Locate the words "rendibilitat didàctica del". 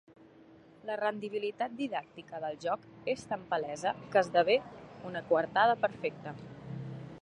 1.01-2.57